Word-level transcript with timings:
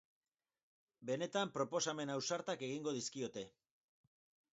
Benetan 1.09 1.51
proposamen 1.57 2.13
ausartak 2.13 2.65
egingo 2.69 2.95
dizkiote. 2.97 3.45